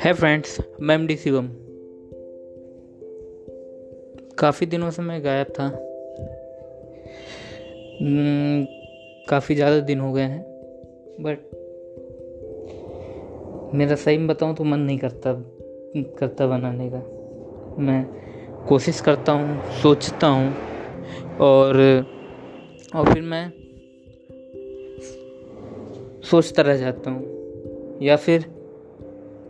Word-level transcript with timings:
है 0.00 0.12
फ्रेंड्स 0.12 0.60
मैं 0.80 0.94
M 0.94 1.06
D 1.06 1.16
Shivam. 1.16 1.48
काफ़ी 4.38 4.66
दिनों 4.66 4.90
से 4.90 5.02
मैं 5.02 5.24
गायब 5.24 5.46
था। 5.46 5.64
हम्म, 8.02 8.66
काफ़ी 9.28 9.54
ज़्यादा 9.54 9.80
दिन 9.80 10.00
हो 10.00 10.12
गए 10.12 10.22
हैं 10.22 10.42
बट 11.20 11.38
मेरा 13.74 13.94
सही 13.94 14.18
में 14.18 14.26
बताऊँ 14.26 14.54
तो 14.56 14.64
मन 14.64 14.80
नहीं 14.80 14.98
करता 14.98 15.32
करता 15.96 16.46
बनाने 16.46 16.90
का। 16.94 16.98
मैं 17.78 18.06
कोशिश 18.68 19.00
करता 19.00 19.32
हूँ 19.32 19.62
सोचता 19.82 20.26
हूँ 20.26 20.54
और 21.40 21.76
और 22.94 23.12
फिर 23.14 23.22
मैं 23.22 23.57
सोचता 26.30 26.62
रह 26.62 26.76
जाता 26.76 27.10
हूँ, 27.10 27.98
या 28.02 28.16
फिर 28.16 28.44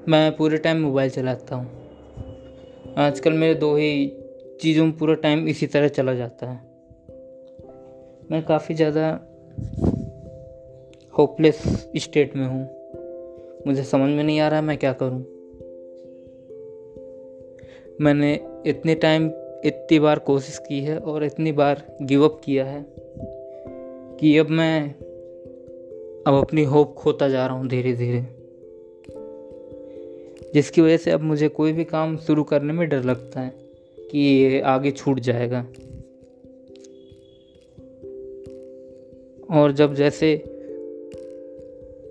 मैं 0.08 0.36
पूरे 0.36 0.56
टाइम 0.56 0.80
मोबाइल 0.82 1.10
चलाता 1.10 1.56
हूँ। 1.56 2.94
आजकल 2.98 3.32
मेरे 3.32 3.54
दो 3.54 3.74
ही 3.76 4.12
चीज़ों 4.60 4.84
में 4.84 4.96
पूरा 4.96 5.14
टाइम 5.14 5.48
इसी 5.48 5.66
तरह 5.66 5.88
चला 5.88 6.14
जाता 6.14 6.46
है। 6.46 6.56
मैं 8.30 8.42
काफ़ी 8.42 8.74
ज़्यादा 8.74 9.08
होपलेस 11.14 11.62
स्टेट 11.96 12.36
में 12.36 12.46
हूँ। 12.46 12.62
मुझे 13.66 13.82
समझ 13.82 14.10
में 14.10 14.22
नहीं 14.24 14.40
आ 14.40 14.48
रहा 14.48 14.60
मैं 14.60 14.78
क्या 14.78 14.92
करूँ। 14.92 15.20
मैंने 18.00 18.32
इतने 18.66 18.94
टाइम 18.94 19.26
इतनी 19.64 19.98
बार 19.98 20.18
कोशिश 20.18 20.58
की 20.58 20.80
है 20.80 20.98
और 20.98 21.24
इतनी 21.24 21.52
बार 21.52 21.82
गिव 22.02 22.24
अप 22.24 22.40
किया 22.44 22.64
है 22.64 22.84
कि 24.20 24.36
अब 24.38 24.48
मैं 24.48 24.94
अब 26.28 26.34
अपनी 26.34 26.62
होप 26.64 26.94
खोता 26.94 27.28
जा 27.28 27.46
रहा 27.46 27.56
हूँ 27.56 27.68
धीरे 27.68 27.92
धीरे। 27.92 28.20
जिसकी 30.54 30.80
वजह 30.80 30.96
से 30.96 31.10
अब 31.10 31.20
मुझे 31.20 31.48
कोई 31.48 31.72
भी 31.72 31.84
काम 31.84 32.16
शुरू 32.16 32.42
करने 32.44 32.72
में 32.72 32.88
डर 32.88 33.04
लगता 33.04 33.40
है 33.40 33.52
कि 34.10 34.18
ये 34.18 34.60
आगे 34.60 34.90
छूट 34.90 35.20
जाएगा। 35.20 35.60
और 39.50 39.72
जब 39.72 39.94
जैसे 39.94 40.36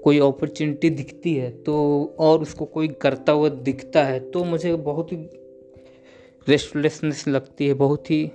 कोई 0.04 0.20
अपॉर्चुनिटी 0.20 0.90
दिखती 0.90 1.36
है 1.36 1.52
तो 1.64 1.76
और 2.20 2.42
उसको 2.42 2.66
कोई 2.66 2.88
करता 2.88 3.32
हुआ 3.32 3.50
दिखता 3.50 4.04
है 4.04 4.20
तो 4.20 4.44
मुझे 4.44 4.76
बहुत 4.76 5.12
ही 5.12 5.18
रेस्टलेसनेस 6.48 7.28
लगती 7.28 7.68
है, 7.68 7.74
बहुत 7.74 8.12
ही 8.12 8.32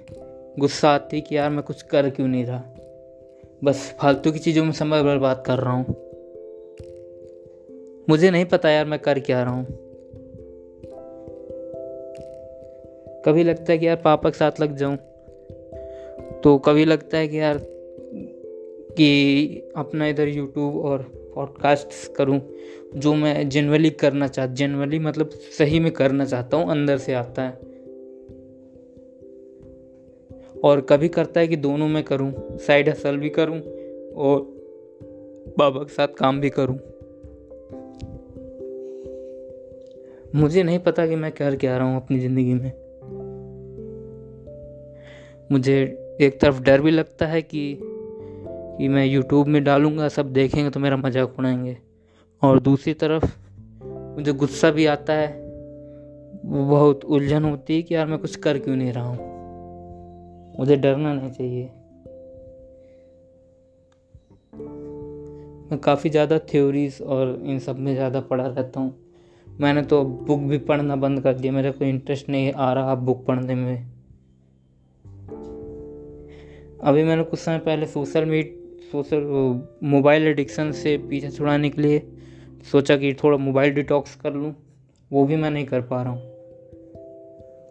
गुस्सा 0.58 0.90
आती 0.90 1.16
है 1.16 1.22
कि 1.22 1.36
यार 1.36 1.50
मैं 1.50 1.62
कुछ 1.62 1.82
कर 1.82 2.10
क्यों 2.10 2.28
नहीं 2.28 2.44
रहा। 2.44 2.71
बस 3.64 3.96
फालतू 4.00 4.32
की 4.32 4.38
चीज़ों 4.38 4.64
में 4.64 4.72
समय 4.72 5.02
बर्बाद 5.02 5.44
कर 5.46 5.58
रहा 5.58 5.72
हूँ। 5.72 5.84
मुझे 8.08 8.30
नहीं 8.30 8.44
पता 8.44 8.70
यार 8.70 8.84
मैं 8.84 8.98
कर 8.98 9.18
क्या 9.20 9.42
रहा 9.42 9.52
हूँ। 9.52 9.66
कभी 13.26 13.44
लगता 13.44 13.72
है 13.72 13.78
कि 13.78 13.86
यार 13.86 13.96
पापा 13.96 14.30
के 14.30 14.38
साथ 14.38 14.60
लग 14.60 14.76
जाऊँ। 14.76 14.96
तो 16.40 16.58
कभी 16.58 16.84
लगता 16.84 17.18
है 17.18 17.28
कि 17.28 17.40
यार 17.40 17.60
कि 18.96 19.72
अपना 19.76 20.06
इधर 20.06 20.28
यूट्यूब 20.28 20.76
और 20.76 21.02
पॉडकास्ट 21.34 22.12
करूँ, 22.12 22.40
जो 22.94 23.14
मैं 23.14 23.48
जनरली 23.48 23.90
करना 23.90 24.28
चाह 24.28 24.46
जनरली 24.46 24.98
मतलब 24.98 25.30
सही 25.58 25.80
में 25.80 25.92
करना 25.92 26.24
चाहता 26.24 26.56
हूँ, 26.56 26.70
अंदर 26.70 26.98
से 26.98 27.12
आता 27.14 27.42
है। 27.42 27.71
और 30.64 30.80
कभी 30.80 31.08
करता 31.08 31.40
है 31.40 31.48
कि 31.48 31.56
दोनों 31.56 31.88
में 31.88 32.02
करूँ 32.02 32.32
साइड 32.58 32.88
हसल 32.88 33.16
भी 33.16 33.28
करूँ 33.28 33.60
और 34.12 34.40
बाबा 35.58 35.82
के 35.82 35.92
साथ 35.92 36.08
काम 36.08 36.40
भी 36.40 36.50
करूँ। 36.50 36.78
मुझे 40.34 40.62
नहीं 40.62 40.78
पता 40.78 41.06
कि 41.06 41.16
मैं 41.16 41.32
कर 41.32 41.56
क्या 41.56 41.76
रहा 41.76 41.86
हूँ 41.86 41.96
अपनी 41.96 42.18
ज़िंदगी 42.18 42.54
में। 42.54 42.72
मुझे 45.52 45.98
एक 46.20 46.40
तरफ़ 46.40 46.62
डर 46.62 46.80
भी 46.80 46.90
लगता 46.90 47.26
है 47.26 47.42
कि 47.42 47.78
कि 48.78 48.88
मैं 48.88 49.06
यूट्यूब 49.06 49.46
में 49.46 49.64
डालूँगा, 49.64 50.08
सब 50.08 50.32
देखेंगे 50.32 50.70
तो 50.70 50.80
मेरा 50.80 50.96
मज़ाक 50.96 51.38
उड़ाएँगे। 51.38 51.76
और 52.42 52.60
दूसरी 52.60 52.94
तरफ़, 52.94 53.24
मुझे 53.84 54.32
गुस्सा 54.32 54.70
भी 54.70 54.86
आता 54.86 55.12
है, 55.12 55.28
वो 56.44 56.64
बहुत 56.64 57.04
उलझन 57.04 57.44
होती 57.44 57.76
है 57.76 57.82
कि 57.82 57.94
यार 57.94 58.06
मैं 58.06 58.18
कुछ 58.18 58.36
कर 58.36 58.58
क्यों 58.58 58.76
नहीं 58.76 58.92
रहा 58.92 59.04
हूँ। 59.04 59.31
मुझे 60.58 60.76
डरना 60.76 61.12
नहीं 61.14 61.30
चाहिए। 61.30 61.70
मैं 65.70 65.78
काफ़ी 65.78 66.10
ज़्यादा 66.10 66.38
थ्योरीज 66.50 67.00
और 67.02 67.38
इन 67.44 67.58
सब 67.58 67.78
में 67.78 67.94
ज़्यादा 67.94 68.20
पढ़ा 68.20 68.46
रहता 68.46 68.80
हूँ। 68.80 68.94
मैंने 69.46 69.82
तो 69.82 70.02
बुक 70.04 70.40
भी 70.40 70.58
पढ़ना 70.60 70.96
बंद 70.96 71.20
कर 71.20 71.34
दिया, 71.34 71.52
मेरा 71.52 71.70
कोई 71.70 71.88
इंटरेस्ट 71.88 72.28
नहीं 72.28 72.52
आ 72.52 72.72
रहा 72.72 72.94
बुक 72.96 73.24
पढ़ने 73.26 73.54
में। 73.54 73.76
अभी 76.80 77.02
मैंने 77.04 77.22
कुछ 77.22 77.38
समय 77.40 77.58
पहले 77.58 77.86
सोशल 77.86 78.24
मीड 78.24 78.60
सोशल 78.92 79.22
मोबाइल 79.84 80.22
एडिक्शन 80.22 80.72
से 80.72 80.96
पीछे 81.10 81.30
छुड़ाने 81.30 81.70
के 81.70 81.82
लिए 81.82 82.02
सोचा 82.72 82.96
कि 82.96 83.12
थोड़ा 83.14 83.36
मोबाइल 83.38 83.74
डिटॉक्स 83.74 84.14
कर 84.16 84.32
लूँ, 84.32 84.54
वो 85.10 85.24
भी 85.26 85.36
मैं 85.36 85.50
नहीं 85.50 85.64
कर 85.66 85.80
पा 85.80 86.02
रहा 86.02 86.12
हूँ। 86.12 86.30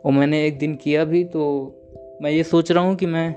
और 0.01 0.11
मैंने 0.11 0.45
एक 0.47 0.57
दिन 0.59 0.75
किया 0.75 1.03
भी 1.05 1.23
तो 1.25 1.43
मैं 2.21 2.31
ये 2.31 2.43
सोच 2.43 2.71
रहा 2.71 2.83
हूँ 2.83 2.95
कि 2.95 3.05
मैं 3.05 3.33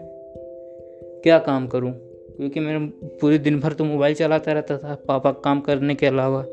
क्या 1.22 1.38
काम 1.38 1.66
करूँ? 1.66 1.90
क्योंकि 2.36 2.60
मेरा 2.60 2.78
पूरे 3.20 3.38
दिन 3.38 3.60
भर 3.60 3.72
तो 3.72 3.84
मोबाइल 3.84 4.14
चलाता 4.14 4.52
रहता 4.52 4.76
था, 4.78 4.94
पापा 5.08 5.32
काम 5.32 5.60
करने 5.60 5.94
के 5.94 6.06
अलावा। 6.06 6.44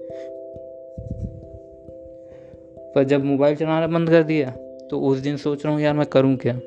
पर 2.96 3.04
जब 3.04 3.26
मोबाइल 3.26 3.56
चलाना 3.56 3.88
बंद 3.88 4.10
कर 4.10 4.24
दिया 4.24 4.52
तो 4.92 5.00
उस 5.02 5.18
दिन 5.18 5.38
सोच 5.38 5.66
रहा 5.66 5.74
हूँ, 5.74 5.82
यार 5.82 5.94
मैं 5.94 6.06
करूँ 6.06 6.36
क्या? 6.36 6.60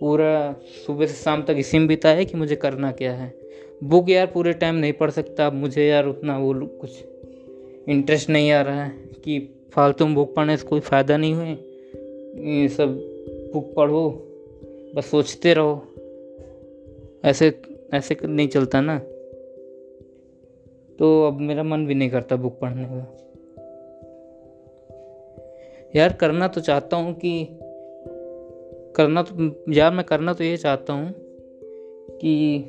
पूरा 0.00 0.54
सुबह 0.86 1.06
से 1.06 1.14
शाम 1.14 1.42
तक 1.42 1.54
इसी 1.58 1.78
में 1.78 1.88
बिता 1.88 2.08
है 2.08 2.24
कि 2.24 2.36
मुझे 2.36 2.56
करना 2.56 2.92
क्या 2.92 3.12
है? 3.12 3.32
बुक 3.84 4.10
यार 4.10 4.26
पूरे 4.26 4.52
टाइम 4.52 4.74
नहीं 4.74 4.92
पढ़ 4.92 5.10
सकता 5.10 5.50
मुझे 5.50 5.86
यार 5.86 6.06
उतना 6.06 6.38
वो 6.38 6.54
कुछ 6.54 6.90
इंटरेस्ट 7.88 8.30
नहीं 8.30 8.50
आ 8.50 8.62
रहा 8.62 8.84
है 8.84 8.90
कि 9.24 9.40
फालतू 9.72 10.06
में 10.06 10.14
बुक 10.14 10.34
पढ़ने 10.34 10.56
से 10.56 10.66
कोई 10.66 10.80
फ़ायदा 10.80 11.16
नहीं 11.16 11.34
हुए। 11.34 11.56
ये 12.60 12.68
सब 12.68 13.15
बुक 13.56 13.74
पढ़ो, 13.76 14.10
बस 14.96 15.06
सोचते 15.10 15.54
रहो। 15.54 15.82
ऐसे 17.24 17.62
ऐसे 17.94 18.16
नहीं 18.24 18.48
चलता 18.48 18.80
ना। 18.80 18.98
तो 20.98 21.26
अब 21.26 21.40
मेरा 21.40 21.62
मन 21.62 21.86
भी 21.86 21.94
नहीं 21.94 22.10
करता 22.10 22.36
बुक 22.36 22.58
पढ़ने 22.60 22.84
का। 22.84 23.16
यार 25.96 26.12
करना 26.12 26.48
तो 26.48 26.60
चाहता 26.60 26.96
हूँ 26.96 27.14
कि, 27.14 27.48
करना 28.96 29.22
तो 29.22 29.56
यार 29.72 29.92
मैं 29.92 30.04
करना 30.04 30.32
तो 30.32 30.44
ये 30.44 30.56
चाहता 30.56 30.92
हूँ 30.92 31.14
कि 32.16 32.64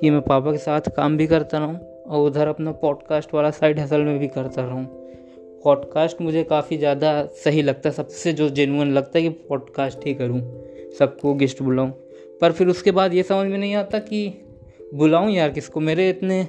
कि 0.00 0.10
मैं 0.10 0.20
पापा 0.20 0.52
के 0.52 0.58
साथ 0.58 0.80
काम 0.80 1.16
भी 1.16 1.26
करता 1.26 1.58
रहूँ 1.58 2.02
और 2.02 2.26
उधर 2.26 2.48
अपना 2.48 2.72
पॉडकास्ट 2.72 3.34
वाला 3.34 3.50
साइड 3.50 3.78
हसल 3.78 4.00
में 4.00 4.18
भी 4.18 4.28
करता 4.28 4.62
रहूँ। 4.62 5.05
पॉडकास्ट 5.66 6.20
मुझे 6.20 6.42
काफ़ी 6.44 6.76
ज़्यादा 6.78 7.10
सही 7.34 7.62
लगता 7.62 7.88
है। 7.88 7.94
सबसे 7.94 8.32
जो 8.32 8.48
जेनुअन 8.48 8.92
लगता 8.92 9.18
है 9.18 9.22
कि 9.22 9.28
पॉडकास्ट 9.48 10.06
ही 10.06 10.12
करूँ, 10.14 10.40
सबको 10.98 11.32
गेस्ट 11.34 11.62
बुलाऊँ। 11.62 11.90
पर 12.40 12.52
फिर 12.52 12.68
उसके 12.68 12.90
बाद 12.90 13.14
ये 13.14 13.22
समझ 13.22 13.46
में 13.46 13.56
नहीं 13.58 13.74
आता 13.74 13.98
कि 13.98 14.20
बुलाऊँ 14.94 15.30
यार 15.30 15.50
किसको? 15.50 15.80
मेरे 15.80 16.08
इतने 16.10 16.40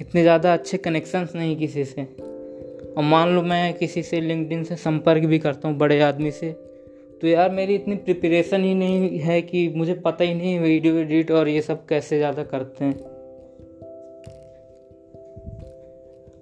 इतने 0.00 0.22
ज़्यादा 0.22 0.52
अच्छे 0.54 0.78
कनेक्शंस 0.78 1.34
नहीं 1.36 1.56
किसी 1.56 1.84
से। 1.84 2.02
और 2.02 3.02
मान 3.04 3.34
लो 3.34 3.42
मैं 3.42 3.72
किसी 3.74 4.02
से 4.02 4.20
लिंकडिन 4.20 4.64
से 4.64 4.76
संपर्क 4.76 5.24
भी 5.24 5.38
करता 5.38 5.68
हूँ 5.68 5.76
बड़े 5.78 6.00
आदमी 6.00 6.30
से 6.30 6.50
तो 7.22 7.28
यार 7.28 7.50
मेरी 7.50 7.74
इतनी 7.74 7.94
प्रिपरेशन 7.96 8.64
ही 8.64 8.74
नहीं 8.74 9.18
है 9.18 9.40
कि 9.42 9.68
मुझे 9.76 9.94
पता 9.94 10.24
ही 10.24 10.34
नहीं 10.34 10.58
वीडियो 10.60 10.96
एडिट 10.96 11.30
और 11.30 11.48
ये 11.48 11.60
सब 11.62 11.86
कैसे 11.86 12.18
ज़्यादा 12.18 12.42
करते 12.44 12.84
हैं। 12.84 13.11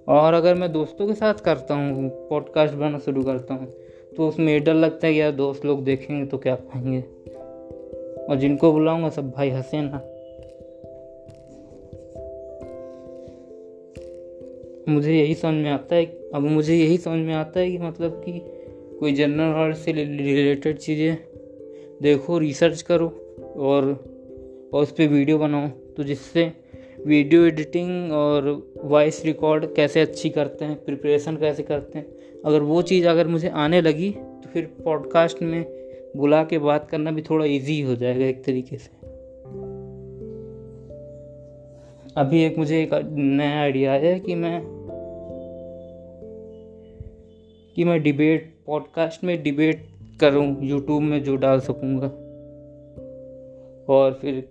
और 0.07 0.33
अगर 0.33 0.55
मैं 0.55 0.71
दोस्तों 0.71 1.07
के 1.07 1.13
साथ 1.13 1.33
करता 1.33 1.75
हूँ 1.75 2.09
पॉडकास्ट 2.29 2.73
बनाना 2.73 2.99
शुरू 2.99 3.23
करता 3.23 3.53
हूँ 3.53 3.67
तो 4.17 4.27
उसमें 4.27 4.63
डर 4.63 4.73
लगता 4.73 5.07
है 5.07 5.13
कि 5.13 5.21
यार 5.21 5.31
दोस्त 5.31 5.65
लोग 5.65 5.83
देखेंगे 5.83 6.25
तो 6.25 6.37
क्या 6.37 6.55
कहेंगे 6.55 6.99
और 8.25 8.35
जिनको 8.35 8.71
बुलाऊँगा 8.71 9.09
सब 9.09 9.31
भाई 9.31 9.49
हंसे 9.49 9.81
ना। 9.81 10.07
मुझे 14.93 15.19
यही 15.19 15.35
समझ 15.35 15.53
में 15.53 15.71
आता 15.71 15.95
है, 15.95 16.05
अब 16.05 16.41
मुझे 16.41 16.75
यही 16.75 16.97
समझ 16.97 17.19
में 17.19 17.33
आता 17.33 17.59
है 17.59 17.71
कि 17.71 17.77
मतलब 17.77 18.11
कि 18.11 18.41
कोई 18.99 19.13
जनरल 19.13 19.39
नॉलेज 19.39 19.77
से 19.77 19.91
रिलेटेड 19.91 20.77
चीज़ें 20.77 21.17
देखो 22.01 22.37
रिसर्च 22.37 22.81
करो 22.81 23.35
और 23.57 24.11
और 24.73 24.83
उस 24.83 24.91
पर 24.91 25.07
वीडियो 25.07 25.37
बनाओ 25.37 25.67
तो 25.67 26.03
जिससे 26.03 26.51
वीडियो 27.05 27.45
एडिटिंग 27.45 28.11
और 28.11 28.71
वॉइस 28.83 29.25
रिकॉर्ड 29.25 29.65
कैसे 29.75 30.01
अच्छी 30.01 30.29
करते 30.29 30.65
हैं, 30.65 30.85
प्रिपरेशन 30.85 31.35
कैसे 31.35 31.63
करते 31.63 31.99
हैं। 31.99 32.05
अगर 32.45 32.61
वो 32.61 32.81
चीज़ 32.81 33.07
अगर 33.07 33.27
मुझे 33.27 33.49
आने 33.49 33.81
लगी 33.81 34.09
तो 34.11 34.49
फिर 34.53 34.65
पॉडकास्ट 34.85 35.41
में 35.41 35.65
बुला 36.17 36.43
के 36.43 36.57
बात 36.57 36.89
करना 36.89 37.11
भी 37.11 37.21
थोड़ा 37.21 37.45
इजी 37.45 37.81
हो 37.81 37.95
जाएगा 37.95 38.25
एक 38.25 38.43
तरीके 38.43 38.77
से। 38.77 38.89
अभी 42.17 42.43
एक 42.43 42.57
मुझे 42.57 42.81
एक 42.83 42.89
नया 43.11 43.61
आइडिया 43.61 43.91
है 43.91 44.19
कि 44.19 44.35
मैं 44.35 44.61
कि 47.75 47.83
मैं 47.83 48.01
डिबेट 48.03 48.53
पॉडकास्ट 48.65 49.23
में 49.23 49.43
डिबेट 49.43 49.85
करूँ 50.19 50.63
यूट्यूब 50.63 51.01
में 51.01 51.23
जो 51.23 51.35
डाल 51.35 51.59
सकूँगा। 51.59 52.07
और 53.93 54.13
फिर 54.13 54.49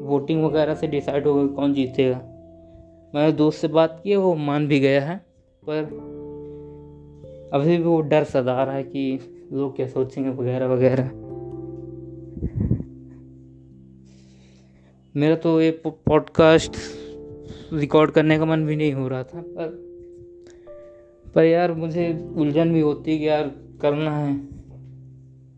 वोटिंग 0.00 0.44
वगैरह 0.44 0.74
से 0.74 0.86
डिसाइड 0.86 1.26
होगा 1.26 1.46
कौन 1.54 1.74
जीतेगा। 1.74 2.16
मैंने 3.14 3.32
दोस्त 3.32 3.60
से 3.60 3.68
बात 3.68 4.00
की 4.04 4.10
है 4.10 4.16
वो 4.16 4.34
मान 4.36 4.66
भी 4.68 4.78
गया 4.80 5.00
है, 5.02 5.16
पर 5.62 5.82
अभी 7.54 7.76
भी 7.76 7.82
वो 7.82 8.00
डर 8.02 8.24
सदा 8.24 8.62
रहा 8.62 8.74
है 8.74 8.82
कि 8.84 9.18
लोग 9.52 9.76
क्या 9.76 9.86
सोचेंगे 9.88 10.30
वगैरह 10.30 10.66
वगैरह। 10.66 11.10
मेरा 15.14 15.36
तो 15.36 15.60
ये 15.60 15.70
पॉडकास्ट 15.86 16.76
रिकॉर्ड 17.72 18.10
करने 18.10 18.38
का 18.38 18.44
मन 18.44 18.64
भी 18.66 18.76
नहीं 18.76 18.92
हो 18.92 19.08
रहा 19.08 19.22
था, 19.22 19.42
पर 19.42 19.88
पर 21.34 21.44
यार 21.44 21.72
मुझे 21.72 22.06
उलझन 22.36 22.72
भी 22.72 22.80
होती 22.80 23.12
है 23.12 23.18
कि 23.18 23.28
यार 23.28 23.50
करना 23.82 24.16
है 24.16 24.34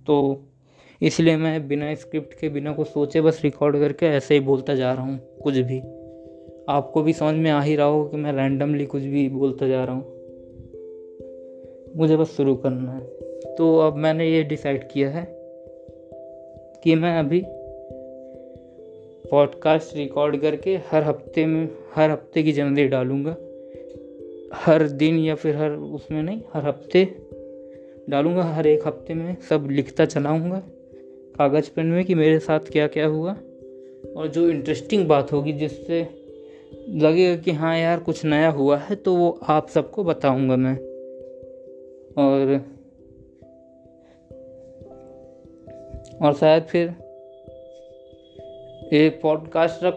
तो 0.07 0.17
इसलिए 1.03 1.37
मैं 1.37 1.69
बिना 1.69 1.95
स्क्रिप्ट 1.95 2.39
के, 2.39 2.49
बिना 2.49 2.73
कुछ 2.73 2.89
सोचे, 2.89 3.21
बस 3.21 3.41
रिकॉर्ड 3.45 3.79
करके 3.79 4.07
ऐसे 4.07 4.35
ही 4.35 4.41
बोलता 4.41 4.75
जा 4.75 4.93
रहा 4.93 5.03
हूँ, 5.03 5.21
कुछ 5.43 5.55
भी। 5.55 5.79
आपको 6.69 7.03
भी 7.03 7.13
समझ 7.13 7.35
में 7.35 7.51
आ 7.51 7.63
ही 7.63 7.77
रहा 7.77 7.87
हो 7.87 8.05
कि 8.05 8.17
मैं 8.17 8.33
रैंडमली 8.33 8.87
कुछ 8.87 9.03
भी 9.03 9.29
बोलता 9.29 9.67
जा 9.69 9.85
रहा 9.85 9.95
हूँ। 9.95 10.05
मुझे 11.97 12.17
बस 12.17 12.37
शुरू 12.37 12.55
करना 12.55 12.93
है। 12.93 13.01
तो 13.55 13.79
अब 13.79 13.97
मैंने 13.97 14.29
ये 14.29 14.43
डिसाइड 14.43 14.89
किया 14.91 15.11
है 15.11 15.27
कि 16.85 16.95
मैं 16.95 17.19
अभी 17.19 17.43
पॉडकास्ट 19.31 19.97
रिकॉर्ड 19.97 20.37
करके 20.37 20.77
हर 20.77 21.03
हफ़्ते 21.03 21.47
में, 21.47 21.69
हर 21.95 22.11
हफ़्ते 22.11 22.43
की 22.43 22.53
जनवरी 22.53 22.89
डालूँगा। 22.89 23.37
हर 24.55 24.89
दिन 24.89 25.19
या 25.19 25.35
फिर 25.35 25.57
हर 25.57 25.71
उसमें 25.71 26.23
नहीं, 26.23 26.41
हर 26.53 26.65
हफ़्ते 26.65 27.17
डालूँगा। 28.11 28.43
हर 28.43 28.67
एक 28.67 28.87
हफ़्ते 28.87 29.15
में 29.15 29.37
सब 29.49 29.69
लिखता 29.71 30.05
चलाऊँगा। 30.05 30.63
कागज़ 31.39 31.71
पेन 31.77 31.87
में 31.87 32.05
कि 32.05 32.15
मेरे 32.15 32.39
साथ 32.39 32.61
क्या 32.61 32.87
क्या 32.87 33.07
हुआ? 33.07 33.33
और 34.17 34.29
जो 34.29 34.49
इंटरेस्टिंग 34.49 35.09
बात 35.09 35.33
होगी 35.33 35.53
जिससे 35.53 36.07
लगेगा 36.89 37.43
कि 37.43 37.51
हाँ 37.51 37.79
यार, 37.79 38.01
कुछ 38.01 38.25
नया 38.25 38.51
हुआ 38.51 38.77
है 38.77 38.95
तो 38.95 39.17
वो 39.17 39.41
आप 39.49 39.69
सबको 39.69 40.05
बताऊँगा 40.05 40.57
मैं। 40.57 40.77
और 42.19 42.65
और 46.23 46.35
शायद 46.35 46.63
फिर 46.63 46.89
एक 48.93 49.21
पॉडकास्ट 49.23 49.85
रख 49.85 49.95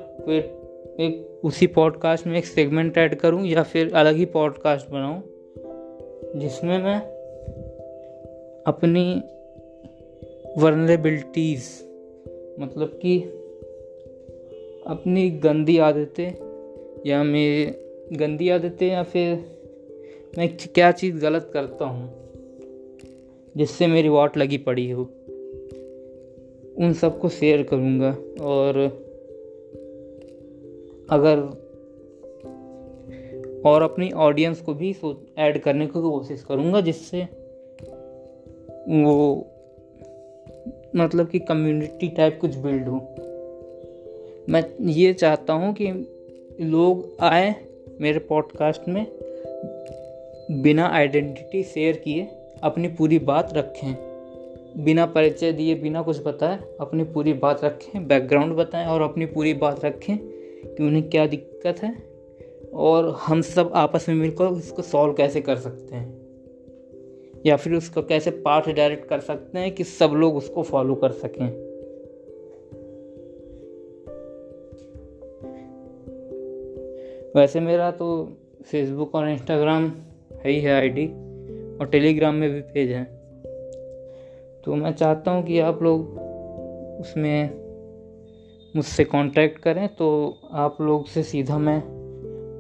एक 1.00 1.40
उसी 1.44 1.68
पॉडकास्ट 1.68 2.28
में 2.28 2.38
एक 2.38 2.46
सेगमेंट 2.46 2.98
ऐड 2.98 3.16
करूँ 3.16 3.46
या 3.46 3.64
फिर 3.64 3.94
अलग 3.94 4.16
ही 4.16 4.26
पॉडकास्ट 4.26 4.90
बनाऊँ, 4.90 5.24
जिसमें 6.40 6.84
मैं 6.84 7.00
अपनी 8.68 9.24
वर्नरेबिलिटीज़ 10.58 11.84
मतलब 12.62 13.00
कि 13.02 13.20
अपनी 14.88 15.30
गंदी 15.30 15.78
आदतें 15.78 16.30
या 17.06 17.24
मेरी 17.24 17.66
गंदी 18.18 18.50
आदतें 18.50 18.88
या 18.88 19.04
फिर 19.04 19.46
मैं 20.38 20.58
क्या 20.58 20.92
चीज़ 20.92 21.18
गलत 21.18 21.50
करता 21.54 21.86
हूँ 21.86 22.14
जिससे 23.58 23.88
मेरी 23.88 24.10
वाट 24.10 24.38
लगी 24.38 24.58
पड़ी 24.58 24.92
हो, 24.92 25.02
उन 26.78 26.94
सबको 26.94 27.30
शेयर 27.30 27.64
करूँगा। 27.64 28.18
और 28.42 28.78
अगर 31.10 31.40
और 33.66 33.82
अपनी 33.82 34.12
ऑडियंस 34.12 34.62
को 34.62 34.74
भी 34.74 34.96
ऐड 35.38 35.62
करने 35.62 35.86
की 35.86 36.02
कोशिश 36.02 36.44
करूँगा 36.44 36.82
जिससे 36.82 37.24
वो 39.04 39.52
मतलब 40.96 41.28
कि 41.28 41.40
कम्युनिटी 41.40 42.10
टाइप 42.10 42.38
कुछ 42.42 42.56
बिल्ड 42.56 42.88
हो। 42.88 43.16
मैं 44.50 44.64
ये 44.82 45.14
चाहता 45.14 45.54
हूँ 45.54 45.74
कि 45.74 45.92
लोग 46.62 47.18
आए 47.20 47.56
मेरे 48.02 48.20
पॉडकास्ट 48.20 48.82
में, 48.88 49.08
बिना 50.62 50.88
आइडेंटिटी 50.88 51.64
शेयर 51.64 51.98
किए, 51.98 52.28
अपनी 52.64 52.88
पूरी 52.88 53.20
बात 53.20 53.54
रखें। 53.54 54.16
बिना 54.78 55.06
परिचय 55.06 55.52
दिए, 55.52 55.76
बिना 55.76 56.02
कुछ 56.02 56.28
बताए, 56.28 56.60
अपनी 56.80 57.04
पूरी 57.04 57.34
बात 57.34 57.64
रखें 57.64 58.08
बैकग्राउंड 58.08 58.54
बताएँ 58.54 58.88
और 58.88 59.02
अपनी 59.02 59.26
पूरी 59.26 59.54
बात 59.54 59.86
रखें 59.86 60.18
कि 60.76 60.84
उन्हें 60.84 61.10
क्या 61.10 61.28
दिक्कत 61.28 61.84
है 61.84 61.96
और 62.74 63.20
हम 63.26 63.42
सब 63.42 63.72
आपस 63.76 64.06
में 64.10 64.16
मिलकर 64.16 64.58
इसको 64.58 64.82
सॉल्व 64.82 65.14
कैसे 65.14 65.42
कर 65.42 65.56
सकते 65.56 65.96
हैं। 65.96 66.25
या 67.46 67.56
फिर 67.56 67.74
उसको 67.74 68.02
कैसे 68.02 68.32
पार्ट 68.32 68.70
डायरेक्ट 68.70 69.10
कर 69.10 69.20
सकते 69.20 69.60
हैं 69.60 69.76
कि 69.76 69.84
सब 69.84 70.12
लोग 70.14 70.36
उसको 70.36 70.64
फॉलो 70.64 70.96
कर 70.96 71.12
सकें? 71.12 71.48
वैसे 77.36 77.60
मेरा 77.60 77.92
तो 77.92 78.38
फेसबुक 78.66 79.16
और 79.16 79.30
इंस्टाग्राम 79.30 79.92
है 80.46 80.52
ही 80.52 80.60
है 80.62 80.74
आईडी 80.74 81.08
और 81.78 81.88
टेलीग्राम 81.92 82.36
में 82.36 82.50
भी 82.54 82.62
पेज 82.62 82.92
है। 82.92 83.04
तो 84.66 84.76
मैं 84.76 84.92
चाहता 84.92 85.32
हूँ 85.32 85.44
कि 85.44 85.60
आप 85.60 85.84
लोग 85.84 86.20
उसमें 87.00 87.50
मुझसे 88.76 89.04
कांटेक्ट 89.04 89.60
करें 89.60 89.88
तो 89.88 90.40
आप 90.52 90.78
लोग 90.82 91.08
से 91.08 91.24
सीधा 91.24 91.58
मैं 91.58 91.82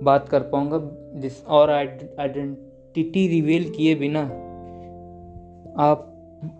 बात 0.03 0.29
कर 0.29 0.39
पाऊँगा। 0.39 0.79
जिस 1.19 1.45
और 1.45 1.69
आइडेंटिटी 1.69 3.27
रिवील 3.27 3.69
किए 3.69 3.95
बिना 3.95 4.44
आप 5.77 6.11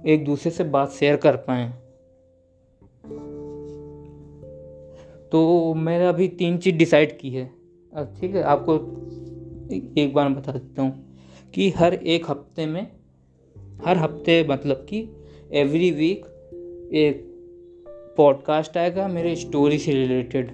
एक 0.06 0.26
दूसरे 0.26 0.52
से 0.52 0.64
बात 0.64 0.90
शेयर 0.90 1.16
कर 1.16 1.36
पाएँ। 1.36 1.70
तो 5.32 5.74
मैंने 5.74 6.08
अभी 6.08 6.28
तीन 6.28 6.58
चीज़ 6.58 6.76
डिसाइड 6.76 7.20
की 7.20 7.30
है। 7.30 7.46
ठीक 8.22 8.36
है, 8.36 8.42
आपको 8.42 8.76
एक 10.02 10.12
बार 10.14 10.30
बता 10.30 10.52
देता 10.52 10.82
हूँ 10.82 11.18
कि 11.54 11.70
हर 11.70 11.94
एक 11.94 12.30
हफ़्ते 12.30 12.66
में, 12.66 12.92
हर 13.86 13.98
हफ़्ते 13.98 14.48
मतलब 14.50 14.78
कि 14.78 15.10
एवरी 15.54 15.92
वीक 15.92 16.26
एक 16.94 17.24
पॉडकास्ट 18.18 18.78
आएगा 18.78 19.08
मेरे 19.08 19.36
स्टोरी 19.36 19.78
से 19.78 19.92
रिलेटेड 19.92 20.52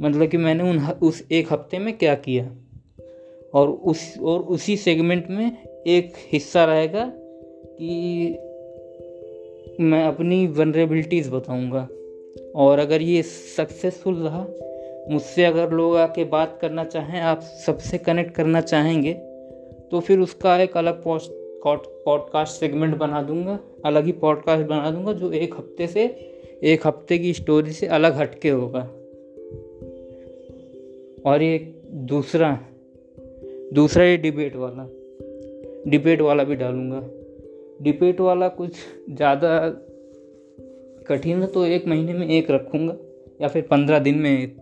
मतलब 0.00 0.26
कि 0.26 0.36
मैंने 0.36 0.70
उन 0.70 0.78
उस 0.78 1.26
एक 1.32 1.52
हफ़्ते 1.52 1.78
में 1.78 1.98
क्या 1.98 2.14
किया? 2.14 2.56
और 3.54 3.68
उस, 3.68 4.18
और 4.18 4.40
उसी 4.40 4.76
सेगमेंट 4.76 5.26
में 5.30 5.62
एक 5.86 6.12
हिस्सा 6.32 6.64
रहेगा 6.64 7.12
कि 7.80 8.28
मैं 9.80 10.04
अपनी 10.04 10.46
वनरेबिलिटीज़ 10.46 11.30
बताऊँगा। 11.30 11.88
और 12.54 12.78
अगर 12.78 13.02
ये 13.02 13.22
सक्सेसफुल 13.22 14.14
रहा, 14.14 14.46
मुझसे 15.10 15.44
अगर 15.44 15.70
लोग 15.70 15.96
आके 15.96 16.24
बात 16.24 16.58
करना 16.60 16.84
चाहें, 16.84 17.20
आप 17.20 17.40
सबसे 17.40 17.98
कनेक्ट 17.98 18.34
करना 18.34 18.60
चाहेंगे 18.60 19.12
तो 19.90 20.00
फिर 20.00 20.18
उसका 20.18 20.56
एक 20.62 20.76
अलग 20.76 21.02
पॉस्ट 21.02 21.30
पॉडकास्ट 22.04 22.60
सेगमेंट 22.60 22.96
बना 22.96 23.22
दूँगा, 23.22 23.58
अलग 23.84 24.04
ही 24.04 24.12
पॉडकास्ट 24.12 24.66
बना 24.66 24.90
दूँगा, 24.90 25.12
जो 25.12 25.32
एक 25.32 25.54
हफ़्ते 25.54 25.86
से, 25.86 26.04
एक 26.62 26.86
हफ़्ते 26.86 27.18
की 27.18 27.32
स्टोरी 27.32 27.72
से 27.72 27.86
अलग 27.86 28.14
हटके 28.14 28.48
होगा। 28.48 28.80
और 31.26 31.42
ये 31.42 31.58
दूसरा 31.90 32.58
दूसरा 33.72 34.04
ये 34.04 34.16
डिबेट 34.16 34.56
वाला। 34.56 34.88
डिबेट 35.90 36.20
वाला 36.20 36.44
भी 36.44 36.54
डालूँगा। 36.54 37.02
डिबेट 37.80 38.20
वाला 38.20 38.48
कुछ 38.48 38.76
ज़्यादा 39.10 39.58
कठिन 41.08 41.40
है 41.42 41.46
तो 41.46 41.64
एक 41.66 41.86
महीने 41.88 42.12
में 42.12 42.26
एक 42.28 42.50
रखूँगा, 42.50 42.94
या 43.40 43.48
फिर 43.48 43.62
पंद्रह 43.62 43.98
दिन 43.98 44.18
में 44.18 44.56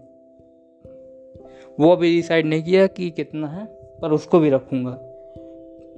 वो 1.78 1.90
अभी 1.90 2.14
डिसाइड 2.14 2.47
नहीं 2.47 2.62
किया 2.62 2.87
कि 2.87 3.11
कितना 3.11 3.49
है, 3.49 3.64
पर 4.02 4.12
उसको 4.12 4.40
भी 4.40 4.50
रखूँगा। 4.50 4.90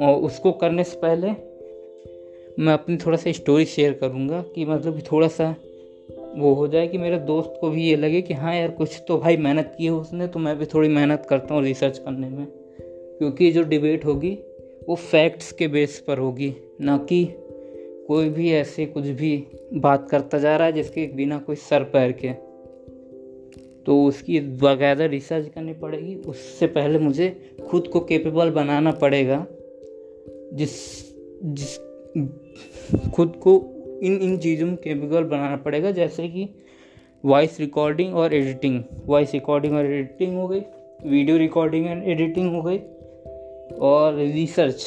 और 0.00 0.22
उसको 0.22 0.52
करने 0.52 0.84
से 0.84 0.96
पहले 0.96 1.30
मैं 2.58 2.72
अपनी 2.72 2.96
थोड़ा 2.96 3.16
सा 3.16 3.32
स्टोरी 3.32 3.64
शेयर 3.64 3.92
करूँगा, 3.92 4.42
कि 4.54 4.64
मतलब 4.64 5.00
थोड़ा 5.12 5.28
सा 5.28 5.54
वो 6.36 6.52
हो 6.54 6.66
जाए 6.68 6.86
कि 6.88 6.98
मेरे 6.98 7.18
दोस्त 7.18 7.54
को 7.60 7.70
भी 7.70 7.82
ये 7.82 7.96
लगे 7.96 8.20
कि 8.22 8.34
हाँ 8.34 8.54
यार, 8.56 8.70
कुछ 8.70 9.02
तो 9.08 9.18
भाई 9.18 9.36
मेहनत 9.36 9.74
की 9.78 9.84
है 9.84 9.90
उसने 9.90 10.26
तो 10.26 10.38
मैं 10.38 10.56
भी 10.58 10.66
थोड़ी 10.66 10.88
मेहनत 10.88 11.26
करता 11.30 11.54
हूँ 11.54 11.62
रिसर्च 11.62 11.98
करने 11.98 12.28
में। 12.28 12.46
क्योंकि 13.18 13.50
जो 13.52 13.62
डिबेट 13.62 14.04
होगी 14.04 14.30
वो 14.88 14.94
फैक्ट्स 14.94 15.52
के 15.52 15.68
बेस 15.68 15.98
पर 16.06 16.18
होगी, 16.18 16.54
ना 16.80 16.96
कि 16.98 17.24
कोई 18.08 18.28
भी 18.28 18.50
ऐसे 18.52 18.86
कुछ 18.86 19.04
भी 19.04 19.36
बात 19.74 20.08
करता 20.10 20.38
जा 20.38 20.56
रहा 20.56 20.66
है 20.66 20.72
जिसके 20.72 21.06
बिना 21.06 21.38
कोई 21.38 21.56
सर 21.56 21.84
पैर 21.84 22.12
के। 22.12 22.32
तो 23.86 24.04
उसकी 24.04 24.40
बाकायदा 24.40 25.04
रिसर्च 25.04 25.48
करनी 25.54 25.72
पड़ेगी, 25.72 26.14
उससे 26.16 26.66
पहले 26.66 26.98
मुझे 26.98 27.56
खुद 27.68 27.88
को 27.88 28.00
केपेबल 28.00 28.50
बनाना 28.50 28.92
पड़ेगा। 28.92 29.46
जिस 30.52 30.72
जिस, 31.44 31.76
खुद 33.14 33.32
को 33.42 33.52
इन 34.02 34.16
इन 34.16 34.36
चीज़ों 34.38 34.66
में 34.66 34.76
केपेबल 34.76 35.24
बनाना 35.24 35.56
पड़ेगा, 35.56 35.90
जैसे 35.90 36.28
कि 36.28 36.48
वॉइस 37.24 37.60
रिकॉर्डिंग 37.60 38.14
और 38.14 38.34
एडिटिंग 38.34 38.82
वॉइस 39.06 39.32
रिकॉर्डिंग 39.34 39.74
और 39.74 39.86
एडिटिंग 39.86 40.36
हो 40.36 40.48
गई 40.48 40.60
वीडियो 41.06 41.36
रिकॉर्डिंग 41.36 41.86
एंड 41.86 42.02
एडिटिंग 42.04 42.54
हो 42.54 42.62
गई। 42.62 42.78
और 43.72 44.14
रिसर्च 44.14 44.86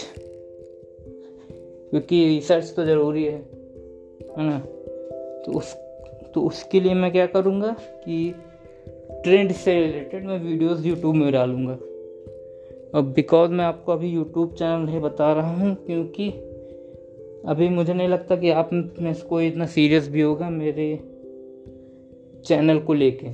क्योंकि 1.90 2.26
रिसर्च 2.28 2.74
तो 2.76 2.86
ज़रूरी 2.86 3.24
है 3.24 3.38
है 4.30 4.44
ना? 4.44 4.58
तो 5.46 5.58
उस 5.58 5.74
तो 6.36 6.42
उसके 6.42 6.80
लिए 6.80 6.94
मैं 6.94 7.12
क्या 7.12 7.26
करूँगा 7.26 7.76
कि 7.82 8.34
ट्रेंड 9.24 9.52
से 9.52 9.74
रिलेटेड 9.76 10.26
मैं 10.26 10.40
वीडियोस 10.40 10.86
यूट्यूब 10.86 11.16
में 11.16 11.32
डालूँगा। 11.32 11.74
अब 12.96 13.12
बिकॉज़ 13.16 13.52
मैं 13.52 13.66
आपको 13.66 13.92
अभी 13.92 14.10
यूट्यूब 14.10 14.54
चैनल 14.54 14.86
नहीं 14.86 15.00
बता 15.02 15.32
रहा 15.34 15.56
हूँ, 15.56 15.76
क्योंकि 15.76 16.30
अभी 17.48 17.70
मुझे 17.70 17.94
नहीं 17.94 18.08
लगता 18.08 18.36
कि 18.36 18.50
आप 18.52 18.70
में 18.74 19.14
कोई 19.30 19.48
इतना 19.48 19.66
सीरियस 19.66 20.10
भी 20.10 20.22
होगा 20.22 20.50
मेरे 20.50 20.96
चैनल 22.46 22.80
को 22.80 22.94
लेके। 22.94 23.28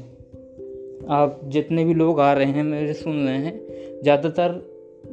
आप 1.13 1.39
जितने 1.43 1.85
भी 1.85 1.93
लोग 1.93 2.19
आ 2.19 2.33
रहे 2.33 2.45
हैं, 2.45 2.63
मेरे 2.63 2.93
सुन 2.93 3.25
रहे 3.27 3.37
हैं, 3.37 4.01
ज़्यादातर 4.01 4.61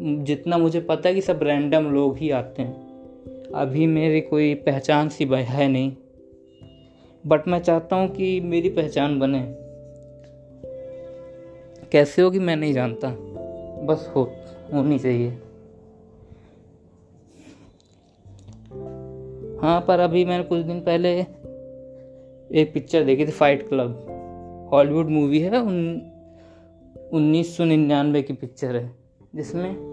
जितना 0.02 0.58
मुझे 0.58 0.80
पता 0.80 1.08
है 1.08 1.14
कि 1.14 1.20
सब 1.20 1.40
रैंडम 1.42 1.84
लोग 1.84 2.18
ही 2.18 2.30
आते 2.30 2.62
हैं। 2.62 2.90
अभी 3.54 3.86
मेरी 3.86 4.20
कोई 4.20 4.54
पहचान 4.54 5.08
सी 5.08 5.24
है 5.24 5.68
नहीं। 5.68 5.92
बट 7.26 7.48
मैं 7.48 7.58
चाहता 7.58 7.96
हूँ 7.96 8.08
कि 8.08 8.40
मेरी 8.40 8.68
पहचान 8.68 9.18
बने। 9.18 9.54
कैसे 11.92 12.22
होगी 12.22 12.38
मैं 12.38 12.56
नहीं 12.56 12.72
जानता। 12.72 13.08
बस 13.82 14.12
हो, 14.16 14.32
होनी 14.74 14.98
चाहिए। 14.98 15.28
हाँ 19.62 19.80
पर 19.80 20.00
अभी 20.00 20.24
मैंने 20.24 20.44
कुछ 20.44 20.58
दिन 20.58 20.80
पहले 20.80 21.20
एक 22.52 22.70
पिक्चर 22.74 23.04
देखी 23.04 23.26
थी 23.26 23.30
फाइट 23.30 23.68
क्लब 23.68 24.06
हॉलीवुड 24.72 25.06
मूवी 25.06 25.40
है, 25.40 25.60
उन, 25.60 26.02
उन्नीस 27.12 27.56
सौ 27.56 27.64
निन्यानवे 27.64 28.22
की 28.22 28.32
पिक्चर 28.32 28.76
है, 28.76 28.90
जिसमें 29.34 29.89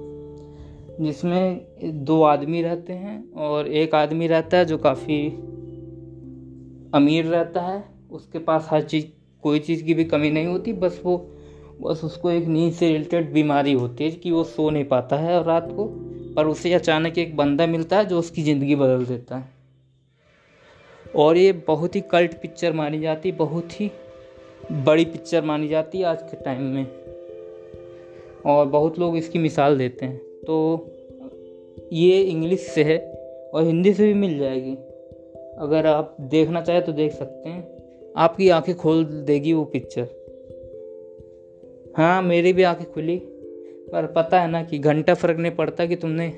जिसमें 1.02 1.68
दो 2.06 2.24
आदमी 2.24 2.62
रहते 2.62 2.94
हैं 2.94 3.34
और 3.34 3.68
एक 3.68 3.96
आदमी 3.96 4.28
रहता 4.28 4.58
है 4.58 4.66
जो 4.66 4.78
काफ़ी 4.78 5.30
अमीर 6.94 7.26
रहता 7.26 7.62
है। 7.62 7.84
उसके 8.12 8.40
पास 8.40 8.68
हर 8.72 8.82
चीज़, 8.82 9.06
कोई 9.44 9.60
चीज़ 9.60 9.84
की 9.84 9.94
भी 9.94 10.04
कमी 10.04 10.30
नहीं 10.30 10.46
होती, 10.46 10.74
बस 10.74 11.02
वो, 11.06 11.18
बस 11.82 12.02
उसको 12.04 12.32
एक 12.32 12.46
नींद 12.46 12.74
से 12.74 12.88
रिलेटेड 12.88 13.34
बीमारी 13.34 13.74
होती 13.74 14.04
है 14.04 14.12
कि 14.12 14.32
वो 14.32 14.44
सो 14.44 14.70
नहीं 14.70 14.86
पाता 14.86 15.16
है 15.16 15.40
और 15.40 15.46
रात 15.46 15.68
को, 15.72 15.86
पर 16.36 16.48
उसे 16.48 16.74
अचानक 16.74 17.18
एक 17.18 17.36
बंदा 17.36 17.68
मिलता 17.68 17.98
है 17.98 18.06
जो 18.06 18.20
उसकी 18.20 18.44
ज़िंदगी 18.44 18.76
बदल 18.76 19.06
देता 19.06 19.38
है। 19.38 19.50
और 21.16 21.38
ये 21.38 21.52
बहुत 21.52 21.96
ही 21.96 22.02
कल्ट 22.02 22.34
पिक्चर 22.34 22.74
मानी 22.74 23.00
जाती, 23.00 23.32
बहुत 23.32 23.82
ही 23.82 23.92
बड़ी 24.72 25.06
पिक्चर 25.06 25.44
मानी 25.44 25.68
जाती 25.68 25.98
है 25.98 26.04
आज 26.04 26.22
के 26.22 26.44
टाइम 26.44 26.62
में। 26.62 26.88
और 28.46 28.66
बहुत 28.66 29.00
लोग 29.00 29.18
इसकी 29.18 29.40
मिसाल 29.40 29.78
देते 29.78 30.06
हैं। 30.06 30.27
तो 30.48 30.88
ये 31.94 32.22
इंग्लिश 32.22 32.60
से 32.60 32.84
है 32.84 32.98
और 33.54 33.64
हिंदी 33.64 33.94
से 33.94 34.08
भी 34.08 34.14
मिल 34.14 34.38
जाएगी। 34.40 34.76
अगर 35.58 35.86
आप 35.86 36.18
देखना 36.22 36.62
चाहें 36.62 36.86
तो 36.86 36.92
देख 36.92 37.12
सकते 37.12 37.50
हैं। 37.50 38.14
आपकी 38.18 38.50
आँखें 38.50 38.76
खोल 38.76 39.04
देगी 39.04 39.54
वो 39.54 39.64
पिक्चर 39.66 40.08
हाँ 41.98 42.22
मेरी 42.22 42.54
भी 42.54 42.64
आँखें 42.64 42.92
खुली। 42.92 43.18
पर 43.92 44.06
पता 44.06 44.42
है 44.42 44.52
ना 44.52 44.64
कि 44.64 44.80
घंटा 44.80 45.14
फ़र्क 45.14 45.38
नहीं 45.38 45.52
पड़ता 45.52 45.86
कि 45.86 45.96
तुमने, 45.96 46.30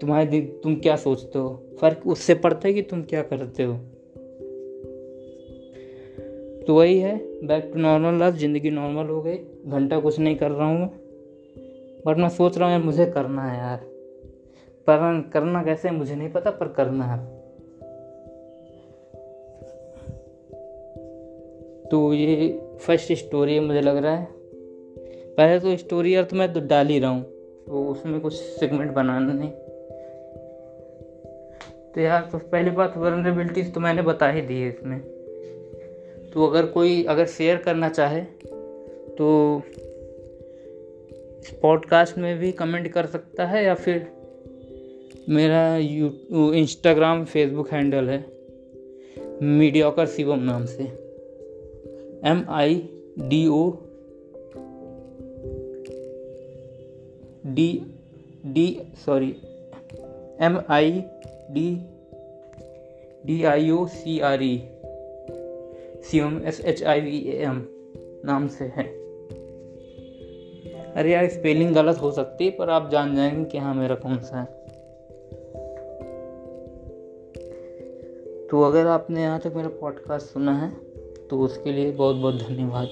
तुम्हारे 0.00 0.40
तुम 0.40 0.74
क्या 0.74 0.96
सोचते 0.96 1.38
हो। 1.38 1.48
फ़र्क 1.80 2.06
उससे 2.06 2.34
पड़ता 2.34 2.68
है 2.68 2.74
कि 2.74 2.82
तुम 2.82 3.02
क्या 3.02 3.22
करते 3.22 3.62
हो। 3.62 3.74
तो 6.66 6.74
वही 6.74 6.98
है 6.98 7.16
बैक 7.46 7.70
टू 7.74 7.80
नॉर्मल 7.80 8.18
लाइफ 8.18 8.34
ज़िंदगी 8.34 8.70
नॉर्मल 8.70 9.06
हो 9.06 9.22
गई। 9.22 9.36
घंटा 9.66 10.00
कुछ 10.00 10.18
नहीं 10.18 10.36
कर 10.36 10.50
रहा 10.50 10.66
हूँ 10.66 11.07
बट 12.08 12.16
मैं 12.16 12.28
सोच 12.28 12.58
रहा 12.58 12.68
हूँ 12.68 12.76
यार 12.76 12.84
मुझे 12.84 13.06
करना 13.06 13.42
है 13.42 13.58
यार। 13.58 13.78
पर 14.86 15.30
करना 15.32 15.62
कैसे 15.62 15.90
मुझे 15.90 16.14
नहीं 16.14 16.30
पता, 16.30 16.50
पर 16.50 16.68
करना 16.68 17.04
है। 17.04 17.18
तो 21.88 22.12
ये 22.14 22.60
फ़र्स्ट 22.80 23.12
स्टोरी 23.12 23.54
है, 23.54 23.60
मुझे 23.60 23.80
लग 23.80 23.96
रहा 23.96 24.16
है। 24.16 24.28
पहले 25.36 25.58
तो 25.60 25.76
स्टोरी 25.76 26.14
यार 26.14 26.24
तो 26.24 26.36
मैं 26.36 26.52
तो 26.52 26.60
डाल 26.60 26.86
ही 26.86 26.98
रहा 26.98 27.10
हूँ 27.10 27.22
तो 27.66 27.84
उसमें 27.88 28.20
कुछ 28.20 28.34
सेगमेंट 28.34 28.92
बनाना 28.92 29.32
नहीं। 29.32 29.50
तो 31.94 32.00
यार 32.00 32.28
तो 32.32 32.38
पहली 32.38 32.70
बात 32.70 32.96
वर्नरेबिलिटीज 32.96 33.74
तो 33.74 33.80
मैंने 33.80 34.02
बता 34.02 34.28
ही 34.30 34.40
दी 34.40 34.60
है 34.60 34.68
इसमें। 34.68 35.00
तो 36.34 36.46
अगर 36.46 36.66
कोई 36.66 37.04
अगर 37.04 37.26
शेयर 37.26 37.56
करना 37.56 37.88
चाहे 37.88 38.20
तो 39.18 39.62
इस 41.48 41.54
पॉडकास्ट 41.62 42.18
में 42.18 42.38
भी 42.38 42.52
कमेंट 42.52 42.88
कर 42.88 43.06
सकता 43.06 43.46
है 43.46 43.64
या 43.64 43.74
फिर 43.74 44.06
मेरा 45.28 45.76
यू 45.76 46.52
इंस्टाग्राम, 46.52 47.24
फेसबुक 47.24 47.70
हैंडल 47.70 48.08
है, 48.08 48.24
मीडियाकर 49.42 50.06
शिवम 50.06 50.38
नाम 50.38 50.64
से। 50.64 50.84
M 52.28 52.44
I 52.48 52.74
D 53.18 53.46
O 53.46 53.70
D 57.46 57.82
D 58.46 58.80
sorry 59.06 59.34
M 60.40 60.60
I 60.68 61.02
D 61.50 61.86
D 63.26 63.44
I 63.44 63.70
O 63.70 63.86
C 63.86 64.20
R 64.20 64.42
E 64.42 64.56
C 66.02 66.18
M 66.18 66.42
S 66.46 66.60
H 66.60 66.84
I 66.84 67.00
V 67.00 67.24
M 67.26 67.66
नाम 68.24 68.48
से 68.48 68.64
है। 68.64 68.97
अरे 70.96 71.12
यार 71.12 71.28
स्पेलिंग 71.28 71.74
गलत 71.74 72.00
हो 72.02 72.10
सकती 72.12 72.44
है, 72.44 72.50
पर 72.50 72.70
आप 72.70 72.90
जान 72.90 73.16
जाएँगे 73.16 73.44
कि 73.44 73.58
हाँ 73.58 73.74
मेरा 73.74 73.94
कौन 73.94 74.18
सा 74.18 74.38
है। 74.38 74.46
तो 78.48 78.62
अगर 78.62 78.86
आपने 78.86 79.22
यहाँ 79.22 79.40
तक 79.40 79.52
मेरा 79.56 79.68
पॉडकास्ट 79.68 80.26
सुना 80.26 80.58
है 80.58 80.70
तो 81.28 81.40
उसके 81.40 81.72
लिए 81.72 81.92
बहुत 81.92 82.16
बहुत 82.16 82.34
धन्यवाद। 82.34 82.88